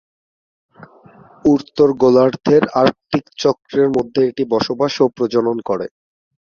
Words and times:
উত্তর 1.45 1.87
গোলার্ধের 2.01 2.63
আর্কটিক 2.81 3.25
চক্রের 3.37 3.87
মধ্যে 3.89 4.21
এটি 4.29 4.43
বসবাস 4.53 4.93
ও 5.01 5.15
প্রজনন 5.17 5.57
করে। 5.69 5.87